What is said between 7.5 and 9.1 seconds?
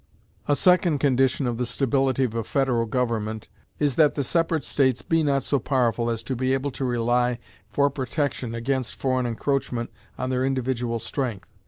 for protection against